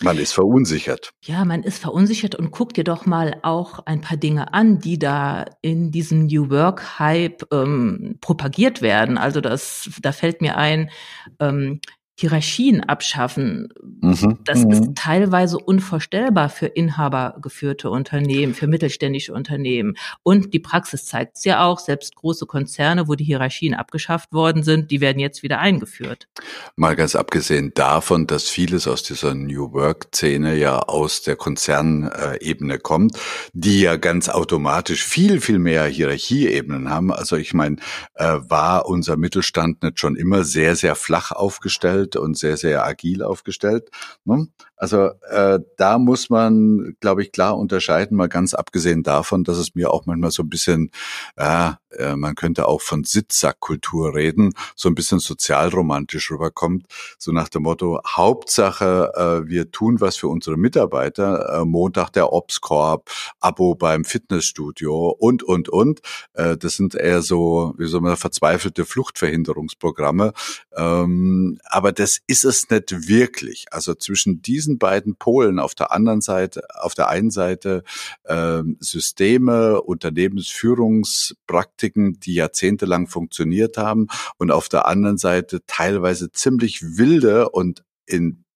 man 0.00 0.18
ist 0.18 0.32
verunsichert. 0.32 1.10
Ja, 1.24 1.44
man 1.44 1.62
ist 1.62 1.78
verunsichert 1.78 2.34
und 2.34 2.50
guckt 2.50 2.76
dir 2.76 2.84
doch 2.84 3.06
mal 3.06 3.38
auch 3.42 3.80
ein 3.86 4.00
paar 4.00 4.16
Dinge 4.16 4.54
an, 4.54 4.78
die 4.78 4.98
da 4.98 5.44
in 5.60 5.90
diesem 5.90 6.26
New 6.26 6.50
Work 6.50 6.98
Hype 6.98 7.42
ähm, 7.52 8.16
propagiert 8.20 8.82
werden. 8.82 9.18
Also 9.18 9.40
das, 9.40 9.90
da 10.00 10.12
fällt 10.12 10.40
mir 10.40 10.56
ein, 10.56 10.90
ähm, 11.38 11.80
Hierarchien 12.20 12.82
abschaffen. 12.82 13.68
Mhm. 14.02 14.38
Das 14.44 14.64
mhm. 14.64 14.70
ist 14.70 14.94
teilweise 14.94 15.58
unvorstellbar 15.58 16.50
für 16.50 16.66
inhabergeführte 16.66 17.88
Unternehmen, 17.88 18.52
für 18.52 18.66
mittelständische 18.66 19.32
Unternehmen. 19.32 19.96
Und 20.22 20.52
die 20.52 20.58
Praxis 20.58 21.06
zeigt 21.06 21.38
es 21.38 21.44
ja 21.44 21.64
auch, 21.64 21.78
selbst 21.78 22.14
große 22.16 22.44
Konzerne, 22.44 23.08
wo 23.08 23.14
die 23.14 23.24
Hierarchien 23.24 23.72
abgeschafft 23.72 24.32
worden 24.32 24.62
sind, 24.62 24.90
die 24.90 25.00
werden 25.00 25.18
jetzt 25.18 25.42
wieder 25.42 25.60
eingeführt. 25.60 26.28
Mal 26.76 26.94
ganz 26.94 27.16
abgesehen 27.16 27.72
davon, 27.74 28.26
dass 28.26 28.50
vieles 28.50 28.86
aus 28.86 29.02
dieser 29.02 29.34
New 29.34 29.72
Work-Szene 29.72 30.56
ja 30.56 30.78
aus 30.78 31.22
der 31.22 31.36
Konzernebene 31.36 32.78
kommt, 32.78 33.18
die 33.54 33.80
ja 33.80 33.96
ganz 33.96 34.28
automatisch 34.28 35.04
viel, 35.04 35.40
viel 35.40 35.58
mehr 35.58 35.84
Hierarchieebenen 35.86 36.90
haben. 36.90 37.12
Also 37.12 37.36
ich 37.36 37.54
meine, 37.54 37.76
äh, 38.14 38.36
war 38.46 38.86
unser 38.86 39.16
Mittelstand 39.16 39.82
nicht 39.82 39.98
schon 39.98 40.16
immer 40.16 40.44
sehr, 40.44 40.76
sehr 40.76 40.96
flach 40.96 41.32
aufgestellt? 41.32 42.09
Aufgestellt 42.10 42.16
und 42.16 42.36
sehr, 42.36 42.56
sehr 42.56 42.84
agil 42.84 43.22
aufgestellt. 43.22 43.90
Ne? 44.24 44.48
Also 44.76 45.10
äh, 45.30 45.60
da 45.76 45.98
muss 45.98 46.30
man, 46.30 46.96
glaube 47.00 47.22
ich, 47.22 47.32
klar 47.32 47.58
unterscheiden, 47.58 48.16
mal 48.16 48.28
ganz 48.28 48.54
abgesehen 48.54 49.02
davon, 49.02 49.44
dass 49.44 49.58
es 49.58 49.74
mir 49.74 49.90
auch 49.90 50.06
manchmal 50.06 50.30
so 50.30 50.42
ein 50.42 50.48
bisschen, 50.48 50.90
äh, 51.36 51.72
äh, 51.90 52.16
man 52.16 52.34
könnte 52.34 52.66
auch 52.66 52.80
von 52.80 53.04
Sitzsackkultur 53.04 54.14
reden, 54.14 54.54
so 54.74 54.88
ein 54.88 54.94
bisschen 54.94 55.18
sozialromantisch 55.18 56.30
rüberkommt, 56.30 56.86
so 57.18 57.30
nach 57.32 57.50
dem 57.50 57.64
Motto, 57.64 58.00
Hauptsache, 58.06 59.12
äh, 59.14 59.48
wir 59.48 59.70
tun 59.70 60.00
was 60.00 60.16
für 60.16 60.28
unsere 60.28 60.56
Mitarbeiter, 60.56 61.60
äh, 61.60 61.64
Montag 61.66 62.10
der 62.10 62.32
Obskorb, 62.32 63.10
Abo 63.38 63.74
beim 63.74 64.04
Fitnessstudio 64.04 65.10
und, 65.10 65.42
und, 65.42 65.68
und. 65.68 66.00
Äh, 66.32 66.56
das 66.56 66.76
sind 66.76 66.94
eher 66.94 67.20
so, 67.20 67.74
wie 67.76 67.86
soll 67.86 68.00
man, 68.00 68.16
verzweifelte 68.16 68.86
Fluchtverhinderungsprogramme. 68.86 70.32
Ähm, 70.74 71.58
aber 71.64 71.92
das 72.00 72.20
ist 72.26 72.44
es 72.44 72.68
nicht 72.70 73.08
wirklich. 73.08 73.66
Also 73.72 73.94
zwischen 73.94 74.40
diesen 74.40 74.78
beiden 74.78 75.16
Polen 75.16 75.58
auf 75.58 75.74
der 75.74 75.92
anderen 75.92 76.22
Seite, 76.22 76.62
auf 76.80 76.94
der 76.94 77.10
einen 77.10 77.30
Seite 77.30 77.84
äh, 78.24 78.62
Systeme, 78.78 79.82
Unternehmensführungspraktiken, 79.82 82.18
die 82.18 82.32
jahrzehntelang 82.32 83.06
funktioniert 83.06 83.76
haben 83.76 84.06
und 84.38 84.50
auf 84.50 84.70
der 84.70 84.86
anderen 84.86 85.18
Seite 85.18 85.60
teilweise 85.66 86.32
ziemlich 86.32 86.96
wilde 86.96 87.50
und 87.50 87.84
in 88.06 88.46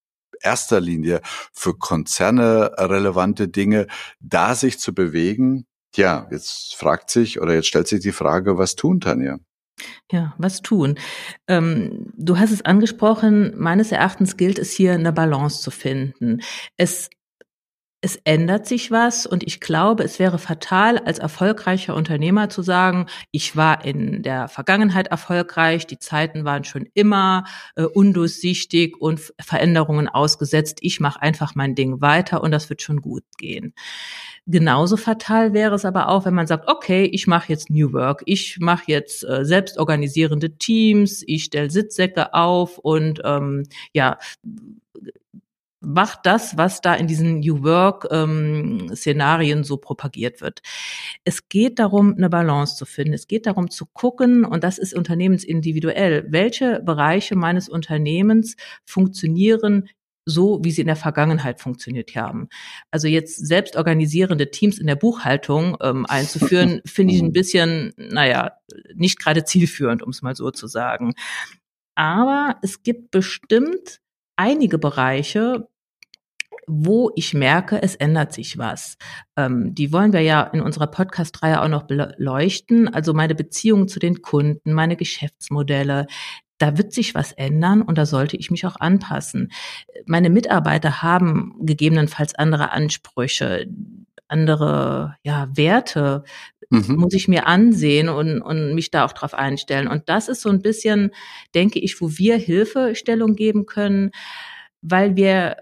erster 0.41 0.81
Linie 0.81 1.21
für 1.53 1.77
Konzerne 1.77 2.73
relevante 2.79 3.49
Dinge, 3.49 3.89
da 4.21 4.55
sich 4.55 4.79
zu 4.79 4.95
bewegen. 4.95 5.67
Ja, 5.95 6.27
jetzt 6.31 6.77
fragt 6.77 7.11
sich 7.11 7.43
oder 7.43 7.53
jetzt 7.53 7.67
stellt 7.67 7.89
sich 7.89 8.01
die 8.01 8.13
Frage, 8.13 8.57
was 8.57 8.75
tun, 8.75 9.01
Tanja? 9.01 9.39
Ja, 10.11 10.35
was 10.39 10.63
tun? 10.63 10.99
Ähm, 11.49 12.13
du 12.17 12.39
hast 12.39 12.51
es 12.53 12.63
angesprochen, 12.63 13.55
meines 13.57 13.93
Erachtens 13.93 14.37
gilt 14.37 14.59
es 14.59 14.73
hier 14.73 14.93
eine 14.93 15.13
Balance 15.13 15.63
zu 15.63 15.71
finden. 15.71 16.41
Es 16.77 17.11
es 18.05 18.17
ändert 18.25 18.67
sich 18.67 18.91
was 18.91 19.25
und 19.25 19.45
ich 19.45 19.61
glaube, 19.61 20.05
es 20.05 20.19
wäre 20.19 20.39
fatal, 20.39 20.99
als 20.99 21.19
erfolgreicher 21.19 21.95
Unternehmer 21.95 22.51
zu 22.51 22.61
sagen, 22.61 23.07
ich 23.31 23.57
war 23.57 23.83
in 23.83 24.23
der 24.23 24.49
Vergangenheit 24.49 25.07
erfolgreich, 25.07 25.87
die 25.87 25.99
Zeiten 25.99 26.45
waren 26.45 26.65
schon 26.65 26.87
immer 26.93 27.45
äh, 27.77 27.85
undurchsichtig 27.85 29.01
und 29.01 29.33
Veränderungen 29.41 30.07
ausgesetzt, 30.07 30.81
ich 30.83 31.01
mache 31.01 31.23
einfach 31.23 31.55
mein 31.55 31.75
Ding 31.75 32.03
weiter 32.03 32.43
und 32.43 32.51
das 32.51 32.69
wird 32.69 32.83
schon 32.83 33.01
gut 33.01 33.25
gehen. 33.39 33.73
Genauso 34.47 34.99
fatal 34.99 35.55
wäre 35.55 35.75
es 35.75 35.87
aber 35.87 36.11
auch, 36.11 36.27
wenn 36.27 36.35
man 36.35 36.47
sagt, 36.47 36.69
okay, 36.69 37.05
ich 37.07 37.27
mache 37.27 37.51
jetzt 37.51 37.71
New 37.71 37.95
Work, 37.95 38.23
ich 38.27 38.59
mache 38.61 38.85
jetzt 38.89 39.25
äh, 39.25 39.47
selbstorganisierende 39.47 40.59
Teams, 40.59 41.25
ich 41.27 41.45
stelle 41.45 41.71
Sitzsäcke 41.71 42.35
auf 42.35 42.77
und 42.77 43.23
ähm, 43.25 43.63
ja, 43.95 44.19
macht 45.85 46.21
das, 46.25 46.57
was 46.57 46.81
da 46.81 46.95
in 46.95 47.07
diesen 47.07 47.41
New 47.41 47.63
Work-Szenarien 47.63 49.59
ähm, 49.59 49.65
so 49.65 49.77
propagiert 49.77 50.41
wird. 50.41 50.63
Es 51.25 51.49
geht 51.49 51.79
darum, 51.79 52.15
eine 52.17 52.31
Balance 52.31 52.77
zu 52.77 52.87
finden. 52.87 53.15
Es 53.15 53.27
geht 53.27 53.47
darum 53.47 53.71
zu 53.71 53.87
gucken, 53.87 54.45
und 54.45 54.65
das 54.65 54.79
ist 54.79 54.95
unternehmensindividuell, 54.95 56.27
welche 56.29 56.81
Bereiche 56.81 57.37
meines 57.37 57.69
Unternehmens 57.69 58.57
funktionieren 58.85 59.89
so, 60.27 60.61
wie 60.63 60.71
sie 60.71 60.81
in 60.81 60.87
der 60.87 60.97
Vergangenheit 60.97 61.61
funktioniert 61.61 62.15
haben. 62.17 62.49
Also 62.91 63.09
jetzt 63.09 63.47
selbst 63.47 63.77
organisierende 63.77 64.51
Teams 64.51 64.79
in 64.79 64.87
der 64.87 64.97
Buchhaltung 64.97 65.77
ähm, 65.83 66.07
einzuführen, 66.07 66.81
finde 66.87 67.15
ich 67.15 67.21
ein 67.21 67.33
bisschen, 67.33 67.93
naja, 67.97 68.53
nicht 68.95 69.19
gerade 69.19 69.45
zielführend, 69.45 70.03
um 70.03 70.11
es 70.11 70.23
mal 70.23 70.35
so 70.35 70.51
zu 70.51 70.67
sagen. 70.67 71.15
Aber 71.95 72.57
es 72.63 72.83
gibt 72.83 73.11
bestimmt 73.11 74.01
einige 74.37 74.79
Bereiche, 74.79 75.69
wo 76.67 77.11
ich 77.17 77.35
merke, 77.35 77.83
es 77.83 77.95
ändert 77.95 78.33
sich 78.33 78.59
was. 78.59 78.97
Ähm, 79.37 79.75
die 79.75 79.93
wollen 79.93 80.13
wir 80.13 80.21
ja 80.21 80.43
in 80.43 80.61
unserer 80.61 80.87
Podcast-Reihe 80.87 81.63
auch 81.63 81.69
noch 81.69 81.85
beleuchten. 81.85 82.89
Also 82.93 83.15
meine 83.15 83.35
Beziehungen 83.35 83.89
zu 83.89 83.99
den 83.99 84.23
Kunden, 84.23 84.73
meine 84.73 84.97
Geschäftsmodelle. 84.97 86.07
Da 86.59 86.79
wird 86.79 86.93
sich 86.93 87.15
was 87.15 87.33
ändern 87.33 87.83
und 87.83 87.99
da 87.99 88.07
sollte 88.07 88.37
ich 88.37 88.51
mich 88.51 88.65
auch 88.67 88.77
anpassen. 88.77 89.51
Meine 90.07 90.31
Mitarbeiter 90.31 91.03
haben 91.03 91.57
gegebenenfalls 91.61 92.35
andere 92.35 92.71
Ansprüche, 92.71 93.67
andere 94.29 95.17
ja, 95.23 95.49
Werte, 95.55 96.25
mhm. 96.71 96.97
muss 96.97 97.15
ich 97.15 97.29
mir 97.29 97.47
ansehen 97.47 98.09
und, 98.09 98.41
und 98.41 98.75
mich 98.75 98.91
da 98.91 99.05
auch 99.05 99.13
drauf 99.13 99.35
einstellen. 99.35 99.89
Und 99.89 100.09
das 100.09 100.29
ist 100.29 100.43
so 100.43 100.49
ein 100.49 100.63
bisschen, 100.63 101.11
denke 101.55 101.79
ich, 101.79 102.01
wo 102.01 102.11
wir 102.17 102.37
Hilfestellung 102.37 103.35
geben 103.35 103.67
können, 103.67 104.11
weil 104.81 105.17
wir 105.17 105.57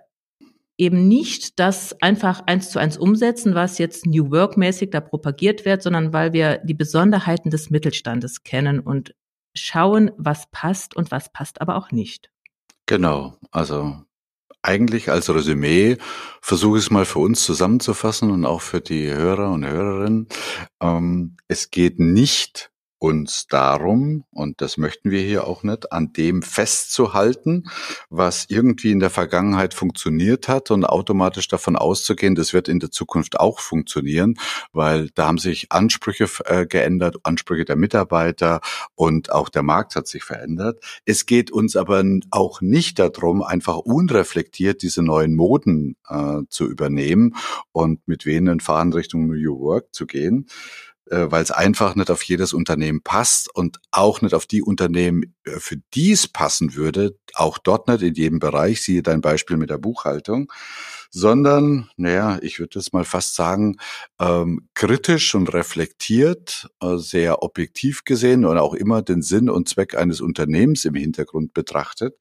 eben 0.78 1.06
nicht 1.08 1.58
das 1.58 2.00
einfach 2.00 2.42
eins 2.46 2.70
zu 2.70 2.78
eins 2.78 2.96
umsetzen, 2.96 3.54
was 3.54 3.78
jetzt 3.78 4.06
New 4.06 4.30
Work 4.30 4.56
mäßig 4.56 4.90
da 4.90 5.00
propagiert 5.00 5.64
wird, 5.64 5.82
sondern 5.82 6.12
weil 6.12 6.32
wir 6.32 6.58
die 6.58 6.74
Besonderheiten 6.74 7.50
des 7.50 7.70
Mittelstandes 7.70 8.42
kennen 8.42 8.80
und 8.80 9.14
schauen, 9.54 10.10
was 10.16 10.50
passt 10.50 10.96
und 10.96 11.10
was 11.10 11.32
passt 11.32 11.60
aber 11.60 11.76
auch 11.76 11.90
nicht. 11.90 12.30
Genau, 12.86 13.36
also 13.50 14.02
eigentlich 14.62 15.10
als 15.10 15.32
Resümee 15.32 15.98
versuche 16.40 16.78
ich 16.78 16.84
es 16.84 16.90
mal 16.90 17.04
für 17.04 17.18
uns 17.18 17.44
zusammenzufassen 17.44 18.30
und 18.30 18.46
auch 18.46 18.60
für 18.60 18.80
die 18.80 19.12
Hörer 19.12 19.50
und 19.50 19.66
Hörerinnen. 19.66 20.28
Ähm, 20.80 21.36
es 21.48 21.70
geht 21.70 21.98
nicht 21.98 22.71
uns 23.02 23.48
darum, 23.48 24.22
und 24.30 24.60
das 24.60 24.76
möchten 24.76 25.10
wir 25.10 25.22
hier 25.22 25.44
auch 25.48 25.64
nicht, 25.64 25.90
an 25.90 26.12
dem 26.12 26.40
festzuhalten, 26.40 27.64
was 28.10 28.46
irgendwie 28.48 28.92
in 28.92 29.00
der 29.00 29.10
Vergangenheit 29.10 29.74
funktioniert 29.74 30.46
hat 30.46 30.70
und 30.70 30.84
automatisch 30.84 31.48
davon 31.48 31.74
auszugehen, 31.74 32.36
das 32.36 32.52
wird 32.52 32.68
in 32.68 32.78
der 32.78 32.92
Zukunft 32.92 33.40
auch 33.40 33.58
funktionieren, 33.58 34.36
weil 34.72 35.10
da 35.16 35.26
haben 35.26 35.38
sich 35.38 35.72
Ansprüche 35.72 36.28
äh, 36.44 36.64
geändert, 36.64 37.16
Ansprüche 37.24 37.64
der 37.64 37.74
Mitarbeiter 37.74 38.60
und 38.94 39.32
auch 39.32 39.48
der 39.48 39.64
Markt 39.64 39.96
hat 39.96 40.06
sich 40.06 40.22
verändert. 40.22 40.80
Es 41.04 41.26
geht 41.26 41.50
uns 41.50 41.74
aber 41.74 42.04
auch 42.30 42.60
nicht 42.60 43.00
darum, 43.00 43.42
einfach 43.42 43.78
unreflektiert 43.78 44.80
diese 44.80 45.02
neuen 45.02 45.34
Moden 45.34 45.96
äh, 46.08 46.42
zu 46.48 46.68
übernehmen 46.68 47.34
und 47.72 48.06
mit 48.06 48.26
wehenden 48.26 48.60
Fahnen 48.60 48.92
Richtung 48.92 49.26
New 49.26 49.58
Work 49.58 49.92
zu 49.92 50.06
gehen, 50.06 50.46
weil 51.06 51.42
es 51.42 51.50
einfach 51.50 51.94
nicht 51.94 52.10
auf 52.10 52.22
jedes 52.22 52.52
Unternehmen 52.52 53.02
passt 53.02 53.54
und 53.54 53.78
auch 53.90 54.22
nicht 54.22 54.34
auf 54.34 54.46
die 54.46 54.62
Unternehmen, 54.62 55.34
äh, 55.44 55.58
für 55.58 55.76
die 55.94 56.12
es 56.12 56.28
passen 56.28 56.74
würde, 56.74 57.18
auch 57.34 57.58
dort 57.58 57.88
nicht 57.88 58.02
in 58.02 58.14
jedem 58.14 58.38
Bereich, 58.38 58.82
siehe 58.82 59.02
dein 59.02 59.20
Beispiel 59.20 59.56
mit 59.56 59.70
der 59.70 59.78
Buchhaltung, 59.78 60.52
sondern, 61.10 61.90
naja, 61.96 62.38
ich 62.40 62.58
würde 62.58 62.78
es 62.78 62.92
mal 62.92 63.04
fast 63.04 63.34
sagen, 63.34 63.76
ähm, 64.18 64.68
kritisch 64.74 65.34
und 65.34 65.52
reflektiert, 65.52 66.68
äh, 66.80 66.96
sehr 66.96 67.42
objektiv 67.42 68.04
gesehen 68.04 68.44
und 68.44 68.56
auch 68.58 68.74
immer 68.74 69.02
den 69.02 69.22
Sinn 69.22 69.50
und 69.50 69.68
Zweck 69.68 69.94
eines 69.94 70.20
Unternehmens 70.20 70.84
im 70.84 70.94
Hintergrund 70.94 71.52
betrachtet, 71.52 72.16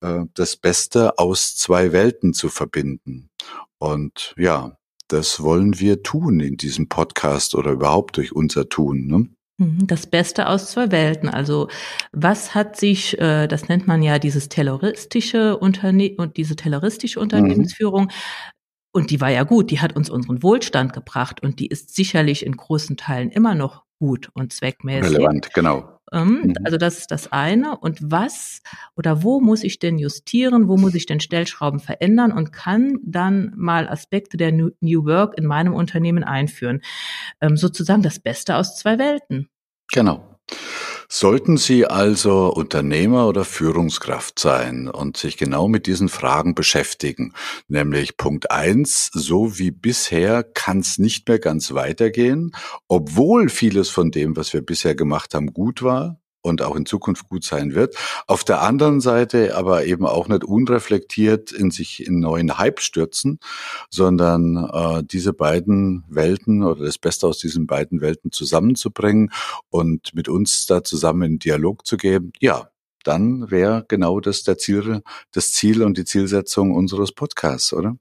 äh, 0.00 0.20
das 0.34 0.56
Beste 0.56 1.18
aus 1.18 1.56
zwei 1.56 1.92
Welten 1.92 2.32
zu 2.32 2.48
verbinden. 2.48 3.30
Und 3.78 4.34
ja, 4.38 4.78
das 5.12 5.42
wollen 5.42 5.78
wir 5.78 6.02
tun 6.02 6.40
in 6.40 6.56
diesem 6.56 6.88
Podcast 6.88 7.54
oder 7.54 7.72
überhaupt 7.72 8.16
durch 8.16 8.34
unser 8.34 8.68
Tun. 8.68 9.06
Ne? 9.06 9.28
Mhm, 9.58 9.86
das 9.86 10.06
Beste 10.06 10.48
aus 10.48 10.70
zwei 10.70 10.90
Welten. 10.90 11.28
Also 11.28 11.68
was 12.12 12.54
hat 12.54 12.76
sich, 12.76 13.20
äh, 13.20 13.46
das 13.46 13.68
nennt 13.68 13.86
man 13.86 14.02
ja 14.02 14.18
dieses 14.18 14.48
terroristische 14.48 15.58
Unterne 15.58 16.14
und 16.16 16.36
diese 16.36 16.56
terroristische 16.56 17.18
mhm. 17.18 17.24
Unternehmensführung. 17.24 18.10
Und 18.92 19.10
die 19.10 19.20
war 19.20 19.30
ja 19.30 19.42
gut, 19.42 19.70
die 19.70 19.80
hat 19.80 19.96
uns 19.96 20.10
unseren 20.10 20.42
Wohlstand 20.42 20.92
gebracht 20.92 21.42
und 21.42 21.58
die 21.58 21.66
ist 21.66 21.94
sicherlich 21.94 22.44
in 22.44 22.56
großen 22.56 22.96
Teilen 22.96 23.30
immer 23.30 23.54
noch 23.54 23.84
gut 23.98 24.30
und 24.34 24.52
zweckmäßig. 24.52 25.14
Relevant, 25.14 25.54
genau. 25.54 25.98
Ähm, 26.12 26.42
mhm. 26.42 26.54
Also 26.64 26.76
das 26.76 26.98
ist 26.98 27.10
das 27.10 27.32
eine. 27.32 27.78
Und 27.78 27.98
was 28.02 28.60
oder 28.96 29.22
wo 29.22 29.40
muss 29.40 29.64
ich 29.64 29.78
denn 29.78 29.98
justieren? 29.98 30.68
Wo 30.68 30.76
muss 30.76 30.94
ich 30.94 31.06
denn 31.06 31.20
Stellschrauben 31.20 31.80
verändern 31.80 32.32
und 32.32 32.52
kann 32.52 32.98
dann 33.02 33.52
mal 33.56 33.88
Aspekte 33.88 34.36
der 34.36 34.52
New 34.52 35.04
Work 35.06 35.38
in 35.38 35.46
meinem 35.46 35.72
Unternehmen 35.72 36.24
einführen? 36.24 36.82
Ähm, 37.40 37.56
sozusagen 37.56 38.02
das 38.02 38.18
Beste 38.20 38.56
aus 38.56 38.76
zwei 38.76 38.98
Welten. 38.98 39.48
Genau. 39.92 40.38
Sollten 41.14 41.58
Sie 41.58 41.84
also 41.84 42.50
Unternehmer 42.54 43.28
oder 43.28 43.44
Führungskraft 43.44 44.38
sein 44.38 44.88
und 44.88 45.18
sich 45.18 45.36
genau 45.36 45.68
mit 45.68 45.86
diesen 45.86 46.08
Fragen 46.08 46.54
beschäftigen, 46.54 47.34
nämlich 47.68 48.16
Punkt 48.16 48.50
eins: 48.50 49.10
so 49.12 49.58
wie 49.58 49.72
bisher 49.72 50.42
kann 50.42 50.78
es 50.78 50.96
nicht 50.96 51.28
mehr 51.28 51.38
ganz 51.38 51.74
weitergehen, 51.74 52.52
obwohl 52.88 53.50
vieles 53.50 53.90
von 53.90 54.10
dem, 54.10 54.36
was 54.36 54.54
wir 54.54 54.62
bisher 54.62 54.94
gemacht 54.94 55.34
haben, 55.34 55.52
gut 55.52 55.82
war, 55.82 56.21
und 56.42 56.62
auch 56.62 56.76
in 56.76 56.86
Zukunft 56.86 57.28
gut 57.28 57.44
sein 57.44 57.74
wird. 57.74 57.96
Auf 58.26 58.44
der 58.44 58.62
anderen 58.62 59.00
Seite 59.00 59.56
aber 59.56 59.86
eben 59.86 60.06
auch 60.06 60.28
nicht 60.28 60.44
unreflektiert 60.44 61.52
in 61.52 61.70
sich 61.70 62.06
in 62.06 62.20
neuen 62.20 62.58
Hype 62.58 62.80
stürzen, 62.80 63.38
sondern 63.90 64.68
äh, 64.72 65.02
diese 65.04 65.32
beiden 65.32 66.04
Welten 66.08 66.62
oder 66.62 66.84
das 66.84 66.98
Beste 66.98 67.26
aus 67.26 67.38
diesen 67.38 67.66
beiden 67.66 68.00
Welten 68.00 68.32
zusammenzubringen 68.32 69.32
und 69.70 70.14
mit 70.14 70.28
uns 70.28 70.66
da 70.66 70.84
zusammen 70.84 71.22
in 71.22 71.38
Dialog 71.38 71.86
zu 71.86 71.96
gehen. 71.96 72.32
Ja, 72.40 72.68
dann 73.04 73.50
wäre 73.50 73.84
genau 73.88 74.20
das 74.20 74.42
der 74.42 74.58
Ziel, 74.58 75.02
das 75.32 75.52
Ziel 75.52 75.82
und 75.82 75.98
die 75.98 76.04
Zielsetzung 76.04 76.72
unseres 76.72 77.12
Podcasts, 77.12 77.72
oder? 77.72 77.96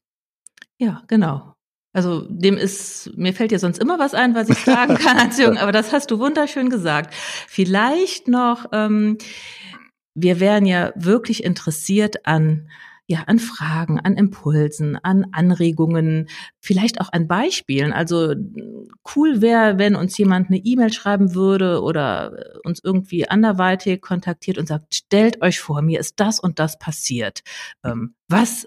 Ja, 0.78 1.04
genau. 1.08 1.56
Also 1.94 2.26
dem 2.30 2.58
ist, 2.58 3.12
mir 3.18 3.34
fällt 3.34 3.52
ja 3.52 3.60
sonst 3.60 3.80
immer 3.80 4.00
was 4.00 4.14
ein, 4.14 4.34
was 4.34 4.50
ich 4.50 4.60
sagen 4.60 4.96
kann, 5.00 5.20
Hans-Jürgen, 5.20 5.58
aber 5.58 5.72
das 5.72 5.92
hast 5.92 6.10
du 6.12 6.20
wunderschön 6.20 6.70
gesagt. 6.70 7.14
Vielleicht 7.48 8.28
noch, 8.28 8.66
ähm, 8.72 9.18
wir 10.14 10.40
wären 10.40 10.66
ja 10.66 10.94
wirklich 10.96 11.44
interessiert 11.44 12.26
an, 12.26 12.70
ja, 13.08 13.24
an 13.28 13.40
Fragen, 13.40 14.00
an 14.00 14.16
Impulsen, 14.16 14.96
an 14.96 15.28
Anregungen, 15.34 16.30
vielleicht 16.62 17.02
auch 17.02 17.12
an 17.12 17.28
Beispielen. 17.28 17.92
Also 17.92 18.36
cool 19.16 19.42
wäre, 19.42 19.78
wenn 19.78 19.98
uns 19.98 20.18
jemand 20.18 20.48
eine 20.48 20.60
E-Mail 20.60 20.94
schreiben 20.94 21.36
würde 21.36 21.82
oder 21.82 22.60
uns 22.64 22.80
irgendwie 22.82 23.28
anderweitig 23.28 24.00
kontaktiert 24.02 24.58
und 24.58 24.68
sagt, 24.68 24.96
stellt 24.96 25.42
euch 25.42 25.60
vor, 25.60 25.82
mir 25.82 26.00
ist 26.00 26.22
das 26.22 26.40
und 26.40 26.58
das 26.60 26.80
passiert. 26.80 27.42
Ähm, 27.84 28.16
was 28.30 28.66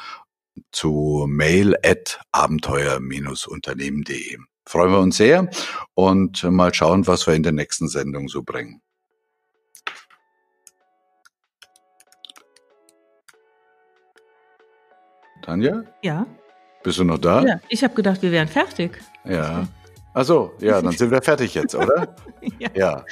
zu 0.73 1.27
mail 1.29 1.77
at 1.85 2.21
abenteuer-unternehmen.de. 2.33 4.39
Freuen 4.67 4.93
wir 4.93 5.01
uns 5.01 5.19
sehr 5.19 5.51
und 5.95 6.43
mal 6.45 6.73
schauen, 6.73 7.07
was 7.07 7.27
wir 7.27 7.35
in 7.35 7.43
der 7.43 7.53
nächsten 7.53 7.89
Sendung 7.89 8.29
so 8.29 8.43
bringen. 8.43 8.81
Tanja? 15.45 15.83
Ja. 16.03 16.27
Bist 16.83 16.99
du 16.99 17.05
noch 17.05 17.19
da? 17.19 17.43
Ja, 17.43 17.61
ich 17.69 17.85
habe 17.85 17.95
gedacht, 17.95 18.23
wir 18.23 18.33
wären 18.33 18.49
fertig. 18.49 18.99
Ja. 19.25 19.67
Also 20.15 20.53
ja, 20.61 20.81
dann 20.81 20.93
sind 20.93 21.11
wir 21.11 21.21
fertig 21.21 21.55
jetzt, 21.55 21.75
oder? 21.75 22.15
ja. 22.59 22.69
ja. 22.75 23.05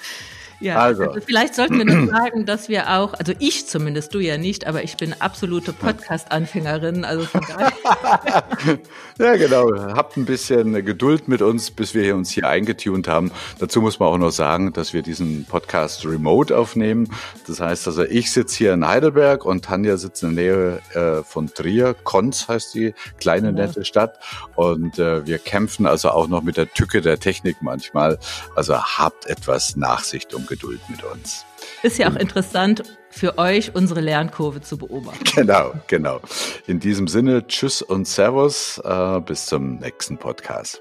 Ja, 0.60 0.76
also. 0.76 1.08
also. 1.08 1.20
vielleicht 1.20 1.56
sollten 1.56 1.76
wir 1.78 1.84
noch 1.84 2.08
sagen, 2.08 2.46
dass 2.46 2.68
wir 2.68 2.88
auch, 2.90 3.14
also 3.14 3.32
ich 3.40 3.66
zumindest, 3.66 4.14
du 4.14 4.20
ja 4.20 4.38
nicht, 4.38 4.64
aber 4.66 4.84
ich 4.84 4.96
bin 4.96 5.12
absolute 5.18 5.72
Podcast-Anfängerin, 5.72 7.04
also 7.04 7.24
von 7.24 7.40
daher. 7.48 7.72
ja, 9.18 9.36
genau. 9.36 9.70
Habt 9.94 10.16
ein 10.16 10.24
bisschen 10.24 10.84
Geduld 10.84 11.28
mit 11.28 11.42
uns, 11.42 11.70
bis 11.70 11.94
wir 11.94 12.14
uns 12.14 12.30
hier 12.30 12.48
eingetunt 12.48 13.08
haben. 13.08 13.30
Dazu 13.58 13.80
muss 13.80 13.98
man 13.98 14.08
auch 14.08 14.18
noch 14.18 14.30
sagen, 14.30 14.72
dass 14.72 14.92
wir 14.92 15.02
diesen 15.02 15.44
Podcast 15.44 16.04
remote 16.06 16.56
aufnehmen. 16.56 17.08
Das 17.46 17.60
heißt 17.60 17.86
also, 17.86 18.04
ich 18.04 18.30
sitze 18.30 18.58
hier 18.58 18.74
in 18.74 18.86
Heidelberg 18.86 19.44
und 19.44 19.64
Tanja 19.64 19.96
sitzt 19.96 20.22
in 20.22 20.36
der 20.36 20.44
Nähe 20.44 20.80
äh, 20.94 21.22
von 21.22 21.48
Trier. 21.48 21.94
Konz 21.94 22.48
heißt 22.48 22.74
die 22.74 22.94
kleine, 23.18 23.48
ja. 23.48 23.52
nette 23.52 23.84
Stadt. 23.84 24.18
Und 24.54 24.98
äh, 24.98 25.26
wir 25.26 25.38
kämpfen 25.38 25.86
also 25.86 26.10
auch 26.10 26.28
noch 26.28 26.42
mit 26.42 26.56
der 26.56 26.72
Tücke 26.72 27.00
der 27.00 27.18
Technik 27.18 27.56
manchmal. 27.60 28.18
Also 28.54 28.76
habt 28.76 29.26
etwas 29.26 29.76
Nachsicht 29.76 30.34
und 30.34 30.46
Geduld 30.46 30.80
mit 30.88 31.02
uns. 31.04 31.44
Ist 31.82 31.98
ja 31.98 32.10
auch 32.10 32.16
interessant 32.16 32.82
für 33.10 33.38
euch, 33.38 33.74
unsere 33.74 34.00
Lernkurve 34.00 34.60
zu 34.60 34.78
beobachten. 34.78 35.24
Genau, 35.34 35.72
genau. 35.86 36.20
In 36.66 36.80
diesem 36.80 37.08
Sinne, 37.08 37.46
tschüss 37.46 37.82
und 37.82 38.06
Servus. 38.06 38.80
Äh, 38.84 39.20
bis 39.20 39.46
zum 39.46 39.76
nächsten 39.76 40.16
Podcast. 40.16 40.80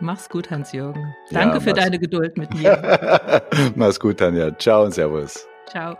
Mach's 0.00 0.28
gut, 0.28 0.50
Hans-Jürgen. 0.50 1.14
Danke 1.30 1.56
ja, 1.56 1.60
für 1.60 1.72
deine 1.72 1.98
Geduld 1.98 2.36
mit 2.36 2.52
mir. 2.54 3.42
Mach's 3.76 4.00
gut, 4.00 4.18
Tanja. 4.18 4.56
Ciao 4.58 4.84
und 4.84 4.92
Servus. 4.92 5.46
Ciao. 5.70 5.96